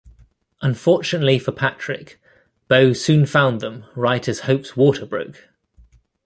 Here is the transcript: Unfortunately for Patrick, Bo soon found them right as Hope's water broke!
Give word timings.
Unfortunately 0.63 1.37
for 1.37 1.51
Patrick, 1.51 2.19
Bo 2.67 2.91
soon 2.91 3.27
found 3.27 3.61
them 3.61 3.85
right 3.95 4.27
as 4.27 4.39
Hope's 4.39 4.75
water 4.75 5.05
broke! 5.05 5.49